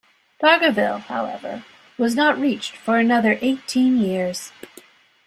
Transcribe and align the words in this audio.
Dargaville, 0.41 1.01
however, 1.01 1.63
was 1.95 2.15
not 2.15 2.39
reached 2.39 2.75
for 2.75 2.97
another 2.97 3.37
eighteen 3.43 3.99
years. 3.99 4.51